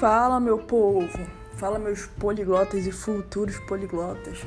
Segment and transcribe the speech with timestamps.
[0.00, 1.18] Fala, meu povo!
[1.56, 4.38] Fala, meus poliglotas e futuros poliglotas.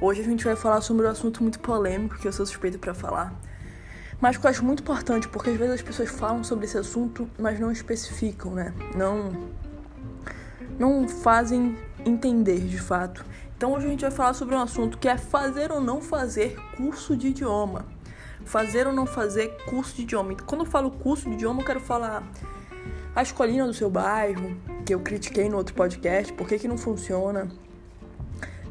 [0.00, 2.94] Hoje a gente vai falar sobre um assunto muito polêmico que eu sou suspeito para
[2.94, 3.34] falar,
[4.20, 7.28] mas que eu acho muito importante porque às vezes as pessoas falam sobre esse assunto,
[7.36, 8.72] mas não especificam, né?
[8.94, 9.32] Não,
[10.78, 11.76] não fazem
[12.06, 13.24] entender de fato.
[13.56, 16.54] Então hoje a gente vai falar sobre um assunto que é fazer ou não fazer
[16.76, 17.86] curso de idioma.
[18.44, 20.32] Fazer ou não fazer curso de idioma.
[20.46, 22.22] Quando eu falo curso de idioma, eu quero falar
[23.14, 26.78] a escolinha do seu bairro, que eu critiquei no outro podcast, por que, que não
[26.78, 27.48] funciona.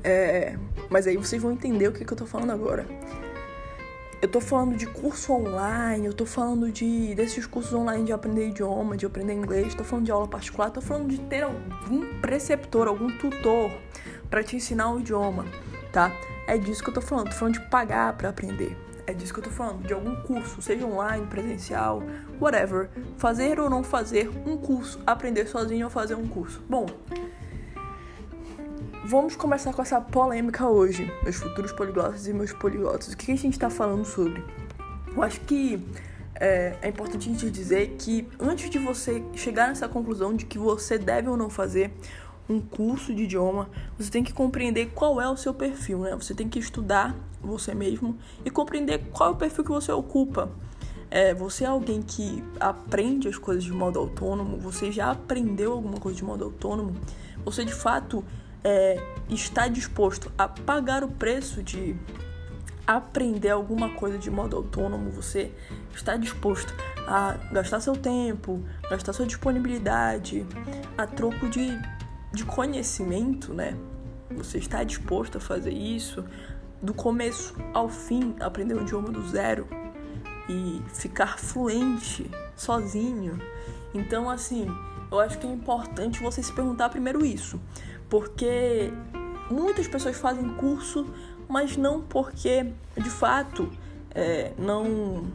[0.04, 0.58] É,
[0.90, 2.86] mas aí vocês vão entender o que, que eu tô falando agora.
[4.22, 8.50] Eu tô falando de curso online, eu tô falando de desses cursos online de aprender
[8.50, 12.88] idioma, de aprender inglês, tô falando de aula particular, tô falando de ter algum preceptor,
[12.88, 13.72] algum tutor
[14.30, 15.46] para te ensinar o idioma,
[15.91, 16.12] tá?
[16.48, 18.78] É disso que eu tô falando, tô falando de pagar para aprender.
[19.12, 22.02] É disso que eu tô falando, de algum curso, seja online, presencial,
[22.40, 22.90] whatever.
[23.18, 26.63] Fazer ou não fazer um curso, aprender sozinho ou fazer um curso.
[26.70, 26.85] Bom,
[29.04, 33.12] vamos começar com essa polêmica hoje, meus futuros poliglotas e meus poliglotas.
[33.12, 34.41] O que a gente tá falando sobre?
[35.13, 35.85] Eu acho que
[36.35, 40.57] é, é importante a gente dizer que antes de você chegar nessa conclusão de que
[40.57, 41.91] você deve ou não fazer
[42.50, 46.16] um curso de idioma, você tem que compreender qual é o seu perfil, né?
[46.16, 50.50] Você tem que estudar você mesmo e compreender qual é o perfil que você ocupa.
[51.10, 56.00] É, você é alguém que aprende as coisas de modo autônomo, você já aprendeu alguma
[56.00, 56.96] coisa de modo autônomo,
[57.44, 58.24] você de fato
[58.64, 58.98] é,
[59.30, 61.98] está disposto a pagar o preço de
[62.88, 65.52] aprender alguma coisa de modo autônomo, você
[65.94, 66.74] está disposto
[67.08, 70.46] a gastar seu tempo, gastar sua disponibilidade
[70.97, 71.78] a troco de
[72.31, 73.78] de conhecimento, né?
[74.31, 76.24] Você está disposto a fazer isso
[76.81, 79.68] do começo ao fim, aprender um idioma do zero
[80.50, 83.40] e ficar fluente sozinho.
[83.94, 84.68] Então, assim,
[85.12, 87.59] eu acho que é importante você se perguntar primeiro isso,
[88.09, 88.91] porque
[89.50, 91.06] muitas pessoas fazem curso,
[91.47, 93.69] mas não porque de fato
[94.16, 95.25] é, não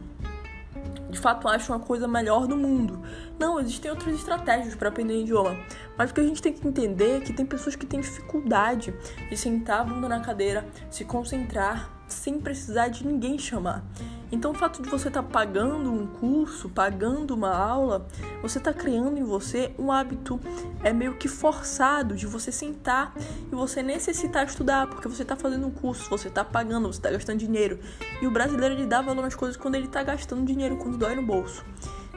[1.09, 3.01] de fato acham a coisa melhor do mundo.
[3.39, 5.57] Não, existem outras estratégias para aprender idioma.
[5.97, 8.93] Mas o que a gente tem que entender é que tem pessoas que têm dificuldade
[9.29, 13.83] de sentar a bunda na cadeira, se concentrar sem precisar de ninguém chamar.
[14.31, 18.05] Então, o fato de você estar tá pagando um curso, pagando uma aula,
[18.41, 20.39] você está criando em você um hábito
[20.83, 25.67] é meio que forçado de você sentar e você necessitar estudar, porque você está fazendo
[25.67, 27.79] um curso, você está pagando, você está gastando dinheiro.
[28.21, 31.15] E o brasileiro ele dá valor nas coisas quando ele está gastando dinheiro, quando dói
[31.15, 31.63] no bolso.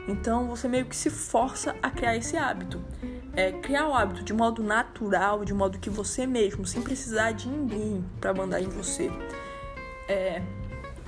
[0.07, 2.81] Então, você meio que se força a criar esse hábito.
[3.33, 7.47] É, criar o hábito de modo natural, de modo que você mesmo, sem precisar de
[7.47, 9.09] ninguém para mandar em você
[10.11, 10.41] é,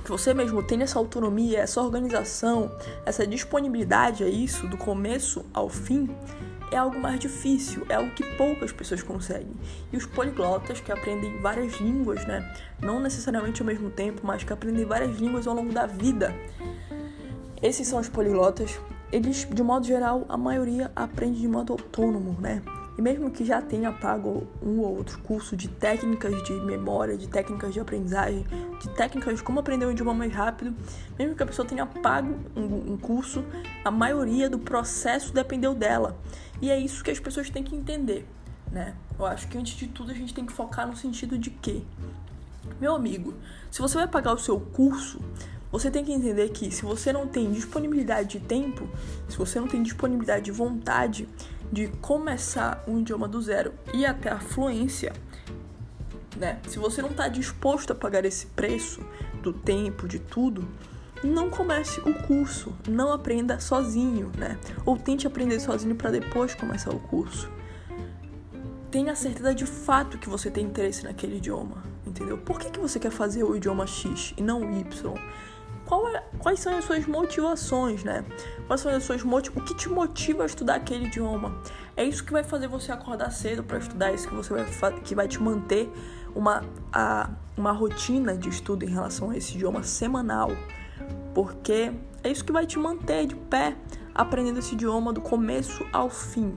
[0.02, 2.70] que você mesmo tenha essa autonomia, essa organização,
[3.04, 6.08] essa disponibilidade a isso, do começo ao fim,
[6.70, 9.54] é algo mais difícil, é algo que poucas pessoas conseguem.
[9.92, 12.52] E os poliglotas que aprendem várias línguas, né?
[12.80, 16.34] Não necessariamente ao mesmo tempo, mas que aprendem várias línguas ao longo da vida.
[17.62, 18.80] Esses são os poliglotas.
[19.12, 22.60] Eles, de modo geral, a maioria aprende de modo autônomo, né?
[22.96, 27.28] E mesmo que já tenha pago um ou outro curso de técnicas de memória, de
[27.28, 28.46] técnicas de aprendizagem,
[28.80, 30.74] de técnicas de como aprender um idioma mais rápido,
[31.18, 33.44] mesmo que a pessoa tenha pago um, um curso,
[33.84, 36.16] a maioria do processo dependeu dela.
[36.62, 38.24] E é isso que as pessoas têm que entender,
[38.70, 38.94] né?
[39.18, 41.84] Eu acho que antes de tudo a gente tem que focar no sentido de que,
[42.80, 43.34] meu amigo,
[43.70, 45.20] se você vai pagar o seu curso,
[45.70, 48.88] você tem que entender que se você não tem disponibilidade de tempo,
[49.28, 51.28] se você não tem disponibilidade de vontade,
[51.74, 55.12] de começar um idioma do zero e até a fluência,
[56.36, 56.60] né?
[56.68, 59.04] Se você não está disposto a pagar esse preço
[59.42, 60.66] do tempo, de tudo,
[61.24, 64.56] não comece o curso, não aprenda sozinho, né?
[64.86, 67.50] Ou tente aprender sozinho para depois começar o curso.
[68.88, 72.38] Tenha certeza de fato que você tem interesse naquele idioma, entendeu?
[72.38, 75.14] Por que, que você quer fazer o idioma X e não o Y?
[76.14, 78.22] É, quais são as suas motivações, né?
[78.66, 79.56] Quais são as suas motiv...
[79.56, 81.58] O que te motiva a estudar aquele idioma?
[81.96, 85.00] É isso que vai fazer você acordar cedo para estudar, é isso que você vai
[85.00, 85.90] que vai te manter
[86.34, 86.62] uma
[86.92, 87.30] a...
[87.56, 90.50] uma rotina de estudo em relação a esse idioma semanal,
[91.34, 91.90] porque
[92.22, 93.74] é isso que vai te manter de pé
[94.14, 96.54] aprendendo esse idioma do começo ao fim.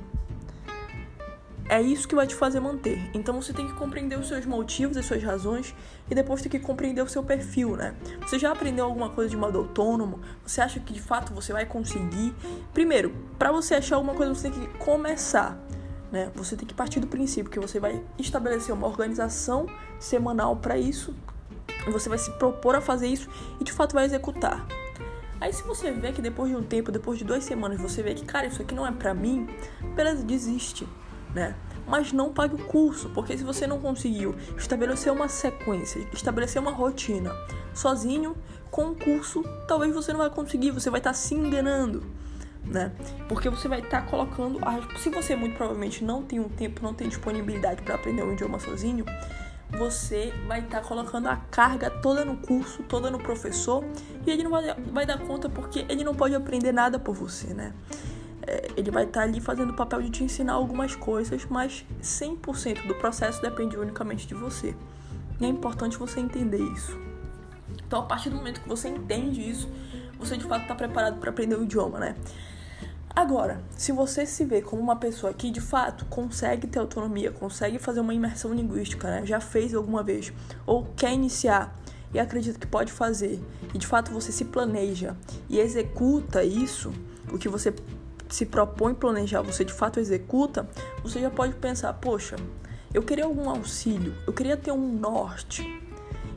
[1.69, 3.09] É isso que vai te fazer manter.
[3.13, 5.75] Então você tem que compreender os seus motivos, as suas razões
[6.09, 7.93] e depois tem que compreender o seu perfil, né?
[8.21, 10.21] Você já aprendeu alguma coisa de modo autônomo?
[10.45, 12.33] Você acha que de fato você vai conseguir?
[12.73, 15.59] Primeiro, para você achar alguma coisa, você tem que começar,
[16.09, 16.31] né?
[16.35, 19.67] Você tem que partir do princípio que você vai estabelecer uma organização
[19.99, 21.13] semanal para isso.
[21.91, 23.29] Você vai se propor a fazer isso
[23.59, 24.65] e de fato vai executar.
[25.39, 28.13] Aí se você vê que depois de um tempo, depois de duas semanas, você vê
[28.13, 29.47] que, cara, isso aqui não é pra mim,
[29.95, 30.87] beleza, desiste
[31.33, 31.55] né?
[31.87, 36.71] Mas não pague o curso, porque se você não conseguiu estabelecer uma sequência, estabelecer uma
[36.71, 37.31] rotina
[37.73, 38.35] sozinho,
[38.69, 42.03] com o curso, talvez você não vai conseguir, você vai estar tá se enganando,
[42.63, 42.91] né?
[43.29, 44.59] Porque você vai estar tá colocando,
[44.97, 48.59] se você muito provavelmente não tem um tempo, não tem disponibilidade para aprender um idioma
[48.59, 49.05] sozinho,
[49.69, 53.83] você vai estar tá colocando a carga toda no curso, toda no professor,
[54.25, 57.53] e ele não vai, vai dar conta porque ele não pode aprender nada por você,
[57.53, 57.73] né?
[58.47, 61.85] É, ele vai estar tá ali fazendo o papel de te ensinar algumas coisas, mas
[62.01, 64.73] 100% do processo depende unicamente de você.
[65.39, 66.97] E é importante você entender isso.
[67.85, 69.69] Então, a partir do momento que você entende isso,
[70.17, 72.15] você de fato está preparado para aprender o idioma, né?
[73.17, 77.79] Agora, se você se vê como uma pessoa que de fato consegue ter autonomia, consegue
[77.79, 79.25] fazer uma imersão linguística, né?
[79.25, 80.31] já fez alguma vez,
[80.67, 81.75] ou quer iniciar
[82.13, 85.17] e acredita que pode fazer, e de fato você se planeja
[85.49, 86.93] e executa isso,
[87.31, 87.73] o que você
[88.29, 90.67] se propõe planejar, você de fato executa,
[91.03, 92.35] você já pode pensar: poxa,
[92.93, 95.65] eu queria algum auxílio, eu queria ter um norte,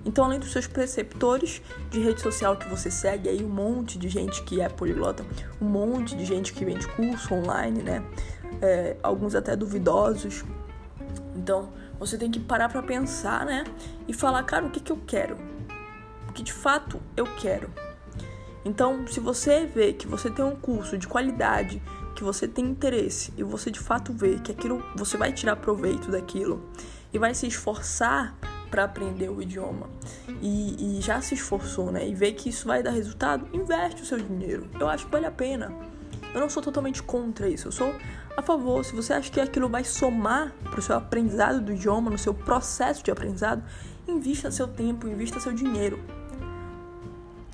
[0.04, 1.60] então, além dos seus preceptores
[1.90, 5.25] de rede social que você segue, aí um monte de gente que é poliglota,
[5.60, 8.02] um monte de gente que vende curso online, né?
[8.62, 10.44] É, alguns até duvidosos.
[11.37, 13.64] Então, você tem que parar para pensar, né?
[14.08, 15.37] E falar, cara, o que, que eu quero?
[16.28, 17.70] O que de fato eu quero?
[18.65, 21.83] Então, se você vê que você tem um curso de qualidade,
[22.15, 26.11] que você tem interesse e você de fato vê que aquilo você vai tirar proveito
[26.11, 26.62] daquilo
[27.12, 28.37] e vai se esforçar
[28.71, 29.89] para aprender o idioma
[30.41, 32.07] e, e, já se esforçou, né?
[32.07, 34.69] E vê que isso vai dar resultado, investe o seu dinheiro.
[34.79, 35.73] Eu acho que vale a pena.
[36.33, 37.93] Eu não sou totalmente contra isso, eu sou
[38.37, 38.85] a favor.
[38.85, 42.33] Se você acha que aquilo vai somar para o seu aprendizado do idioma, no seu
[42.33, 43.65] processo de aprendizado,
[44.07, 45.99] invista seu tempo, invista seu dinheiro.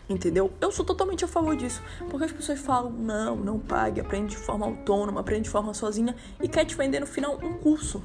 [0.08, 0.52] Entendeu?
[0.60, 1.82] Eu sou totalmente a favor disso.
[2.08, 6.14] Porque as pessoas falam, não, não pague, aprende de forma autônoma, aprende de forma sozinha
[6.40, 8.02] e quer te vender no final um curso.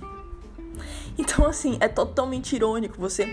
[1.17, 3.27] Então, assim, é totalmente irônico você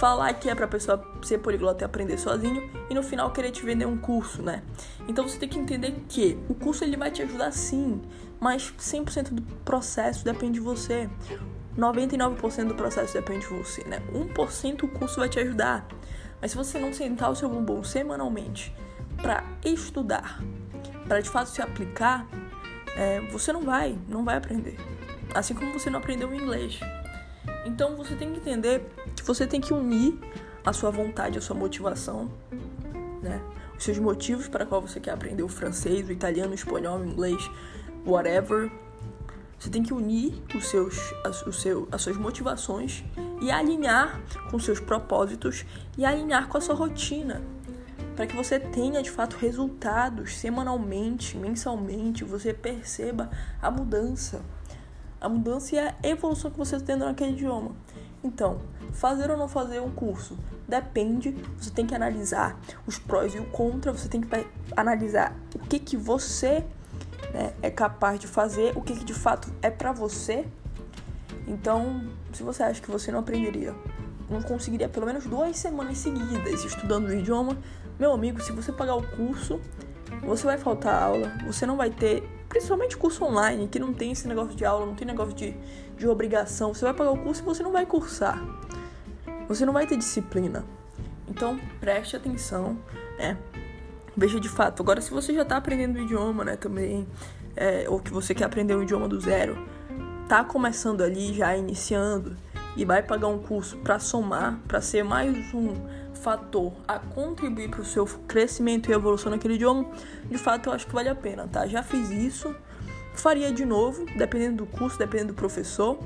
[0.00, 3.64] falar que é pra pessoa ser poliglota e aprender sozinho e no final querer te
[3.64, 4.62] vender um curso, né?
[5.08, 8.00] Então você tem que entender que o curso ele vai te ajudar sim,
[8.40, 11.08] mas 100% do processo depende de você.
[11.76, 14.00] 99% do processo depende de você, né?
[14.12, 15.86] 1% o curso vai te ajudar.
[16.40, 18.74] Mas se você não sentar o seu bumbum semanalmente
[19.16, 20.42] para estudar,
[21.06, 22.26] para de fato se aplicar,
[22.96, 24.76] é, você não vai, não vai aprender.
[25.34, 26.80] Assim como você não aprendeu o inglês.
[27.64, 28.86] Então você tem que entender
[29.16, 30.18] que você tem que unir
[30.64, 32.30] a sua vontade, a sua motivação,
[33.22, 33.40] né?
[33.76, 37.04] Os seus motivos para qual você quer aprender o francês, o italiano, o espanhol, o
[37.04, 37.50] inglês,
[38.06, 38.70] whatever.
[39.58, 43.04] Você tem que unir os seus, as, o seu, as suas motivações
[43.40, 44.20] e alinhar
[44.50, 45.64] com seus propósitos
[45.96, 47.42] e alinhar com a sua rotina.
[48.14, 53.30] Para que você tenha de fato resultados semanalmente, mensalmente, você perceba
[53.60, 54.42] a mudança
[55.24, 57.70] a mudança e a evolução que você está tendo naquele idioma.
[58.22, 58.60] Então,
[58.92, 63.46] fazer ou não fazer um curso depende, você tem que analisar os prós e o
[63.46, 64.28] contra, você tem que
[64.76, 66.64] analisar o que que você
[67.34, 70.46] né, é capaz de fazer, o que, que de fato é para você.
[71.46, 73.74] Então, se você acha que você não aprenderia,
[74.30, 77.58] não conseguiria pelo menos duas semanas seguidas estudando o idioma,
[77.98, 79.60] meu amigo, se você pagar o curso,
[80.22, 84.28] você vai faltar aula, você não vai ter Principalmente curso online, que não tem esse
[84.28, 85.56] negócio de aula, não tem negócio de,
[85.98, 86.72] de obrigação.
[86.72, 88.40] Você vai pagar o curso e você não vai cursar.
[89.48, 90.64] Você não vai ter disciplina.
[91.26, 92.78] Então, preste atenção,
[93.18, 93.36] né?
[94.16, 94.82] Veja de fato.
[94.82, 97.06] Agora, se você já está aprendendo o idioma, né, também,
[97.56, 99.56] é, ou que você quer aprender um idioma do zero,
[100.28, 102.36] tá começando ali, já iniciando,
[102.76, 105.74] e vai pagar um curso para somar, para ser mais um
[106.14, 109.86] fator a contribuir para o seu crescimento e evolução naquele idioma,
[110.30, 111.66] de fato eu acho que vale a pena, tá?
[111.66, 112.54] Já fiz isso,
[113.14, 115.98] faria de novo, dependendo do curso, dependendo do professor,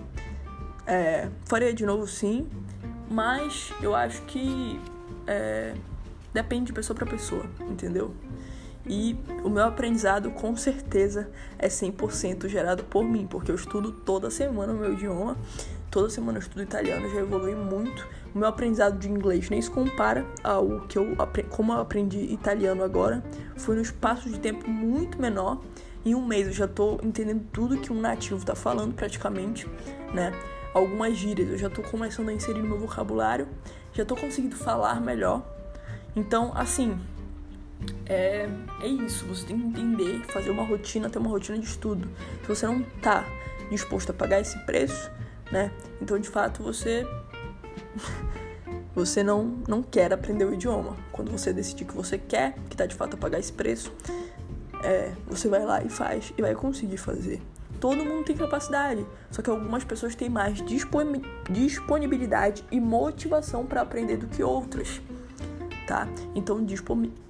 [0.87, 2.49] é, faria de novo sim,
[3.11, 4.81] mas eu acho que
[5.27, 5.75] é,
[6.33, 8.15] depende de pessoa para pessoa, entendeu?
[8.87, 14.31] E o meu aprendizado com certeza é 100% gerado por mim, porque eu estudo toda
[14.31, 15.37] semana o meu idioma,
[15.91, 19.71] toda semana eu estudo italiano, já evolui muito o meu aprendizado de inglês nem se
[19.71, 21.17] compara ao que eu
[21.51, 23.23] como eu aprendi italiano agora.
[23.57, 25.61] Foi num espaço de tempo muito menor.
[26.05, 29.67] Em um mês eu já estou entendendo tudo que um nativo está falando praticamente,
[30.13, 30.33] né?
[30.73, 33.49] Algumas gírias eu já estou começando a inserir no meu vocabulário,
[33.93, 35.43] já estou conseguindo falar melhor.
[36.19, 36.99] Então, assim,
[38.05, 38.49] é,
[38.81, 39.25] é isso.
[39.27, 42.09] Você tem que entender, fazer uma rotina, ter uma rotina de estudo.
[42.43, 43.25] Se você não está
[43.71, 45.09] disposto a pagar esse preço,
[45.53, 45.71] né?
[46.03, 47.07] Então, de fato, você
[48.97, 50.97] você não, não quer aprender o idioma.
[51.13, 53.93] Quando você decidir que você quer, que tá de fato a pagar esse preço,
[54.83, 57.41] é, você vai lá e faz e vai conseguir fazer.
[57.79, 60.61] todo mundo tem capacidade, só que algumas pessoas têm mais
[61.49, 65.01] disponibilidade e motivação para aprender do que outras.
[65.88, 66.07] Tá?
[66.35, 66.62] Então,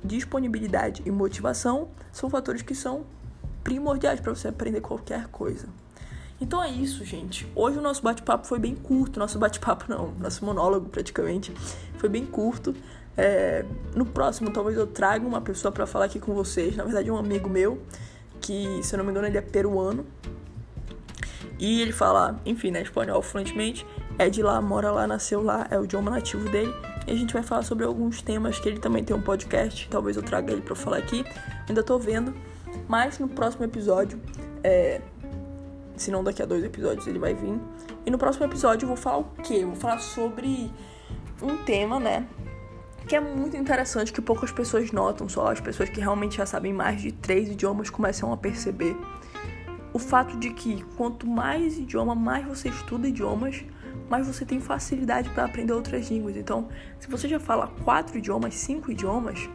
[0.02, 3.06] disponibilidade e motivação são fatores que são
[3.62, 5.68] primordiais para você aprender qualquer coisa.
[6.40, 7.46] Então é isso, gente.
[7.54, 9.20] Hoje o nosso bate-papo foi bem curto.
[9.20, 11.54] Nosso bate-papo não, nosso monólogo praticamente
[11.98, 12.74] foi bem curto.
[13.16, 16.74] É, no próximo, talvez eu traga uma pessoa para falar aqui com vocês.
[16.74, 17.80] Na verdade, um amigo meu,
[18.40, 20.04] que se eu não me engano ele é peruano.
[21.60, 23.86] E ele fala, enfim, né, espanhol fluentemente.
[24.18, 26.74] É de lá, mora lá, nasceu lá, é o idioma nativo dele.
[27.08, 29.88] E a gente vai falar sobre alguns temas que ele também tem um podcast.
[29.88, 31.24] Talvez eu traga ele para falar aqui.
[31.66, 32.34] Ainda tô vendo.
[32.86, 34.20] Mas no próximo episódio,
[34.62, 35.00] é,
[35.96, 37.58] se não daqui a dois episódios ele vai vir.
[38.04, 39.60] E no próximo episódio eu vou falar o quê?
[39.62, 40.70] Eu vou falar sobre
[41.42, 42.26] um tema, né?
[43.06, 46.74] Que é muito interessante, que poucas pessoas notam, só as pessoas que realmente já sabem
[46.74, 48.94] mais de três idiomas começam a perceber.
[49.94, 53.64] O fato de que quanto mais idioma, mais você estuda idiomas,
[54.08, 56.36] mais você tem facilidade para aprender outras línguas.
[56.36, 59.48] Então, se você já fala quatro idiomas, cinco idiomas,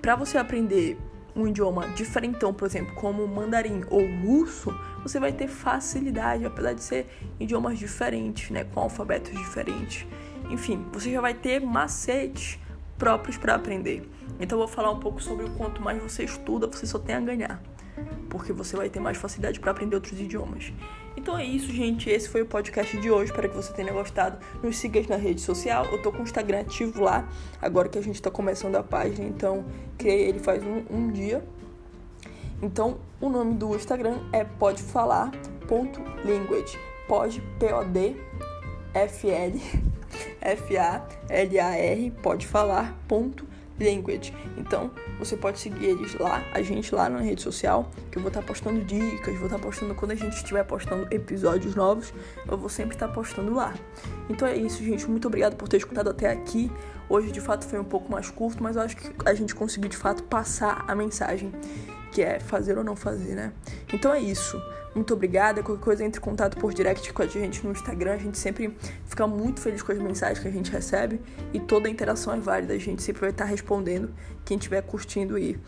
[0.00, 0.98] para você aprender
[1.34, 6.82] um idioma diferentão, por exemplo, como mandarim ou russo, você vai ter facilidade, apesar de
[6.82, 7.06] ser
[7.38, 10.06] idiomas diferentes, né, com alfabetos diferentes.
[10.50, 12.58] Enfim, você já vai ter macetes
[12.98, 14.08] próprios para aprender.
[14.40, 17.14] Então eu vou falar um pouco sobre o quanto mais você estuda, você só tem
[17.14, 17.62] a ganhar,
[18.28, 20.72] porque você vai ter mais facilidade para aprender outros idiomas.
[21.16, 22.08] Então é isso, gente.
[22.08, 23.32] Esse foi o podcast de hoje.
[23.32, 24.38] Espero que você tenha gostado.
[24.62, 25.84] Nos siga na rede social.
[25.86, 27.28] Eu tô com o Instagram ativo lá,
[27.60, 29.26] agora que a gente tá começando a página.
[29.26, 29.64] Então,
[29.96, 31.42] criei ele faz um, um dia.
[32.62, 36.78] Então, o nome do Instagram é podefalar.language.
[37.06, 38.16] Pode, P-O-D,
[38.94, 39.60] F-L,
[40.40, 43.46] F-A-L-A-R, pode falar, ponto,
[43.80, 44.32] language.
[44.56, 48.28] Então, você pode seguir eles lá, a gente lá na rede social, que eu vou
[48.28, 52.12] estar tá postando dicas, vou estar tá postando quando a gente estiver postando episódios novos,
[52.48, 53.74] eu vou sempre estar tá postando lá.
[54.28, 55.08] Então é isso, gente.
[55.08, 56.70] Muito obrigado por ter escutado até aqui.
[57.08, 59.88] Hoje de fato foi um pouco mais curto, mas eu acho que a gente conseguiu
[59.88, 61.52] de fato passar a mensagem
[62.12, 63.52] que é fazer ou não fazer, né?
[63.92, 64.60] Então é isso.
[64.94, 65.62] Muito obrigada.
[65.62, 68.14] Qualquer coisa, entre em contato por direct com a gente no Instagram.
[68.14, 71.20] A gente sempre fica muito feliz com as mensagens que a gente recebe
[71.52, 72.74] e toda interação é válida.
[72.74, 74.10] A gente sempre vai estar respondendo
[74.44, 75.58] quem estiver curtindo e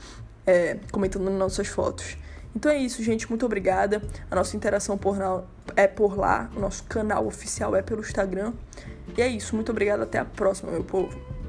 [0.47, 2.17] é, comentando nas nossas fotos.
[2.55, 3.29] Então é isso, gente.
[3.29, 4.03] Muito obrigada.
[4.31, 5.43] A nossa interação por na...
[5.77, 6.51] é por lá.
[6.57, 8.53] O nosso canal oficial é pelo Instagram.
[9.17, 9.55] E é isso.
[9.55, 10.03] Muito obrigada.
[10.03, 11.40] Até a próxima, meu povo.